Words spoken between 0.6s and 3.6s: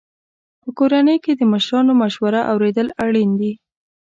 په کورنۍ کې د مشرانو مشوره اورېدل اړین دي.